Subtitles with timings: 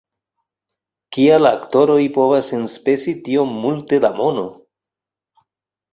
[1.17, 4.47] "Kial aktoroj povas enspezi tiom multe da mono!